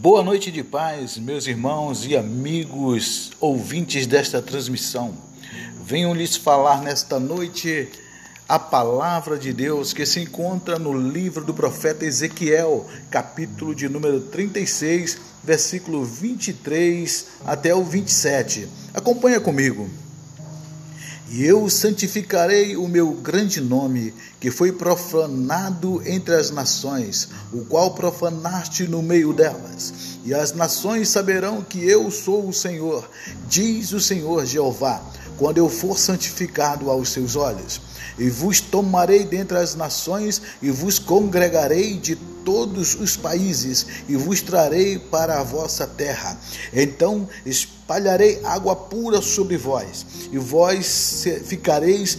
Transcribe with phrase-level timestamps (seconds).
[0.00, 5.14] Boa noite de paz, meus irmãos e amigos ouvintes desta transmissão.
[5.84, 7.86] Venho lhes falar nesta noite
[8.48, 14.22] a palavra de Deus que se encontra no livro do profeta Ezequiel, capítulo de número
[14.22, 18.66] 36, versículo 23 até o 27.
[18.94, 19.86] Acompanha comigo.
[21.32, 27.94] E eu santificarei o meu grande nome, que foi profanado entre as nações, o qual
[27.94, 30.18] profanaste no meio delas.
[30.24, 33.08] E as nações saberão que eu sou o Senhor,
[33.48, 35.00] diz o Senhor Jeová,
[35.40, 37.80] quando eu for santificado aos seus olhos.
[38.18, 44.42] E vos tomarei dentre as nações, e vos congregarei de todos os países, e vos
[44.42, 46.38] trarei para a vossa terra.
[46.74, 52.18] Então espalharei água pura sobre vós, e vós ficareis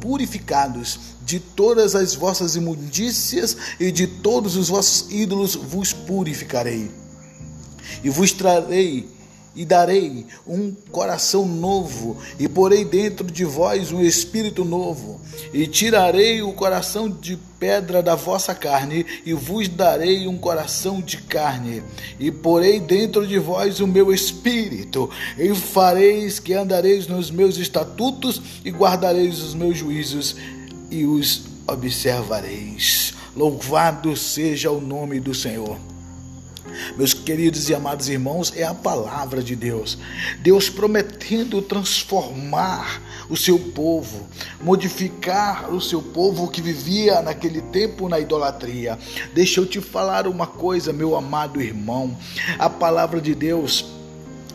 [0.00, 6.90] purificados de todas as vossas imundícias e de todos os vossos ídolos vos purificarei.
[8.02, 9.15] E vos trarei
[9.56, 15.18] e darei um coração novo, e porei dentro de vós um espírito novo,
[15.52, 21.16] e tirarei o coração de pedra da vossa carne, e vos darei um coração de
[21.16, 21.82] carne,
[22.20, 28.42] e porei dentro de vós o meu espírito, e fareis que andareis nos meus estatutos,
[28.62, 30.36] e guardareis os meus juízos,
[30.90, 33.14] e os observareis.
[33.34, 35.95] Louvado seja o nome do Senhor.
[36.96, 39.98] Meus queridos e amados irmãos, é a palavra de Deus.
[40.40, 44.26] Deus prometendo transformar o seu povo,
[44.62, 48.98] modificar o seu povo que vivia naquele tempo na idolatria.
[49.34, 52.16] Deixa eu te falar uma coisa, meu amado irmão.
[52.58, 53.84] A palavra de Deus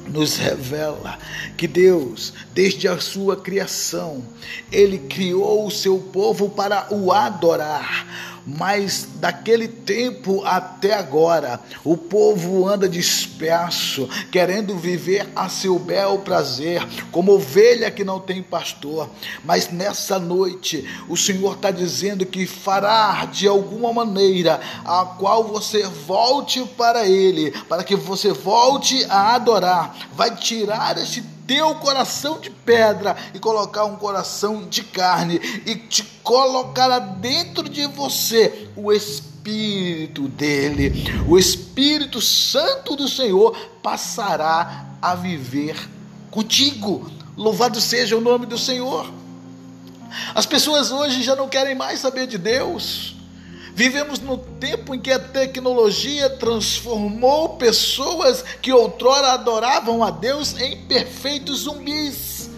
[0.07, 1.17] nos revela
[1.55, 4.23] que Deus, desde a sua criação,
[4.71, 12.67] ele criou o seu povo para o adorar mas daquele tempo até agora, o povo
[12.67, 19.09] anda disperso, querendo viver a seu bel prazer, como ovelha que não tem pastor.
[19.43, 25.83] Mas nessa noite, o Senhor está dizendo que fará de alguma maneira a qual você
[25.83, 32.49] volte para Ele, para que você volte a adorar, vai tirar este teu coração de
[32.49, 35.35] pedra e colocar um coração de carne
[35.65, 41.03] e te colocará dentro de você o Espírito dele.
[41.27, 43.53] O Espírito Santo do Senhor
[43.83, 45.75] passará a viver
[46.29, 47.11] contigo.
[47.35, 49.11] Louvado seja o nome do Senhor.
[50.33, 53.17] As pessoas hoje já não querem mais saber de Deus.
[53.73, 60.85] Vivemos no tempo em que a tecnologia transformou pessoas que outrora adoravam a Deus em
[60.85, 62.49] perfeitos zumbis.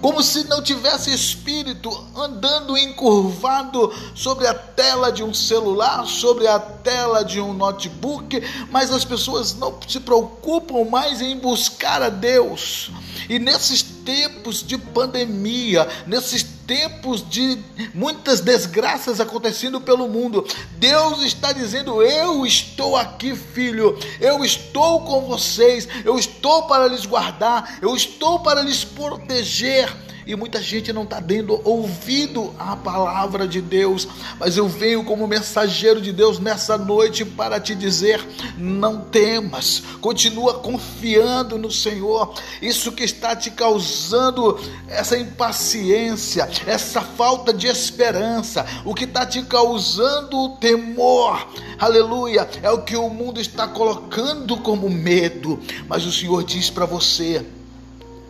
[0.00, 6.58] Como se não tivesse espírito andando encurvado sobre a tela de um celular, sobre a
[6.58, 12.90] tela de um notebook, mas as pessoas não se preocupam mais em buscar a Deus.
[13.30, 17.60] E nesses tempos de pandemia, nesses tempos de
[17.94, 20.44] muitas desgraças acontecendo pelo mundo,
[20.78, 27.06] Deus está dizendo: Eu estou aqui, filho, eu estou com vocês, eu estou para lhes
[27.06, 29.88] guardar, eu estou para lhes proteger
[30.26, 34.06] e muita gente não está dando ouvido à palavra de Deus,
[34.38, 38.24] mas eu venho como mensageiro de Deus nessa noite para te dizer:
[38.56, 42.34] não temas, continua confiando no Senhor.
[42.60, 44.58] Isso que está te causando
[44.88, 51.48] essa impaciência, essa falta de esperança, o que está te causando o temor,
[51.78, 55.58] aleluia, é o que o mundo está colocando como medo,
[55.88, 57.44] mas o Senhor diz para você: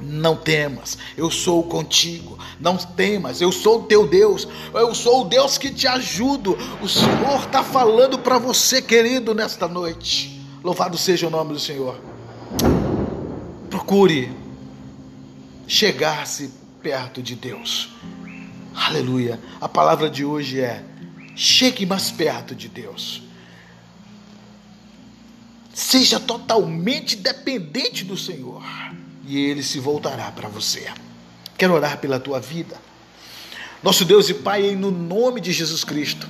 [0.01, 2.39] não temas, eu sou contigo.
[2.59, 4.47] Não temas, eu sou teu Deus.
[4.73, 6.57] Eu sou o Deus que te ajudo.
[6.83, 10.41] O Senhor está falando para você, querido, nesta noite.
[10.63, 11.99] Louvado seja o nome do Senhor.
[13.69, 14.31] Procure
[15.67, 16.51] chegar-se
[16.83, 17.91] perto de Deus.
[18.75, 19.41] Aleluia.
[19.61, 20.85] A palavra de hoje é:
[21.35, 23.23] chegue mais perto de Deus.
[25.73, 28.63] Seja totalmente dependente do Senhor
[29.31, 30.89] e ele se voltará para você.
[31.57, 32.77] Quero orar pela tua vida.
[33.81, 36.29] Nosso Deus e Pai, no nome de Jesus Cristo,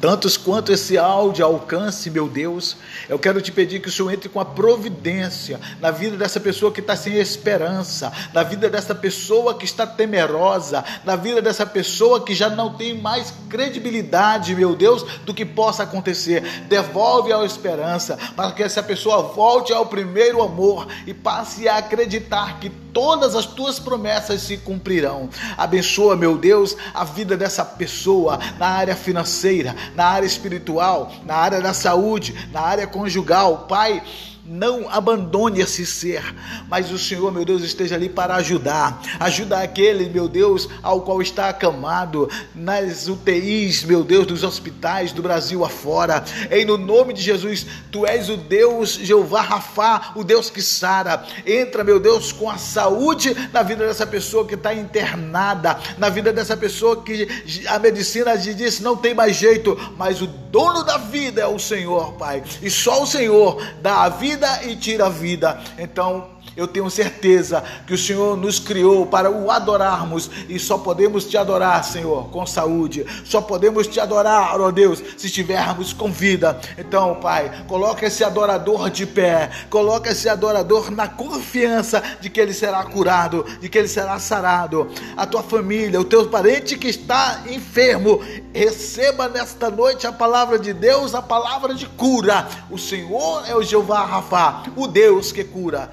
[0.00, 2.76] tantos quanto esse áudio alcance, meu Deus,
[3.08, 6.70] eu quero te pedir que o Senhor entre com a providência na vida dessa pessoa
[6.70, 12.24] que está sem esperança, na vida dessa pessoa que está temerosa, na vida dessa pessoa
[12.24, 16.42] que já não tem mais credibilidade, meu Deus, do que possa acontecer.
[16.68, 22.60] Devolve a esperança para que essa pessoa volte ao primeiro amor e passe a acreditar
[22.60, 25.28] que todas as tuas promessas se cumprirão.
[25.58, 31.60] Abençoa, meu Deus, a vida dessa pessoa na área financeira, na área espiritual, na área
[31.60, 33.66] da saúde, na área conjugal.
[33.68, 34.00] Pai,
[34.46, 36.22] não abandone esse ser,
[36.68, 39.00] mas o Senhor, meu Deus, esteja ali para ajudar.
[39.18, 45.22] Ajuda aquele, meu Deus, ao qual está acamado nas UTIs, meu Deus, dos hospitais do
[45.22, 46.22] Brasil afora.
[46.50, 51.24] Em no nome de Jesus, tu és o Deus Jeová Rafá, o Deus que sara.
[51.46, 56.32] Entra, meu Deus, com a saúde na vida dessa pessoa que está internada, na vida
[56.32, 57.26] dessa pessoa que
[57.66, 62.12] a medicina diz não tem mais jeito, mas o dono da vida é o Senhor,
[62.12, 62.42] Pai.
[62.60, 65.60] E só o Senhor dá a vida vida e tira a vida.
[65.78, 71.24] Então, eu tenho certeza que o Senhor nos criou para o adorarmos e só podemos
[71.24, 73.04] te adorar, Senhor, com saúde.
[73.24, 76.58] Só podemos te adorar, ó Deus, se estivermos com vida.
[76.78, 82.54] Então, Pai, coloca esse adorador de pé, coloca esse adorador na confiança de que ele
[82.54, 84.88] será curado, de que ele será sarado.
[85.16, 88.20] A tua família, o teu parente que está enfermo,
[88.52, 92.46] receba nesta noite a palavra de Deus, a palavra de cura.
[92.70, 95.90] O Senhor é o Jeová Rafa, o Deus que cura.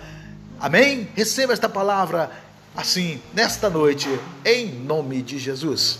[0.61, 1.09] Amém?
[1.15, 2.29] Receba esta palavra
[2.75, 4.07] assim, nesta noite,
[4.45, 5.99] em nome de Jesus.